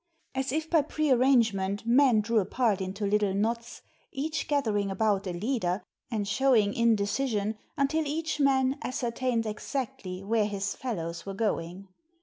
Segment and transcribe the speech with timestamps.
[0.33, 5.83] As if by prearrangement, men drew apart into little knots, each gathering about a leader
[6.09, 11.87] and showing indecision until each man ascertained exactly where his fellows were going.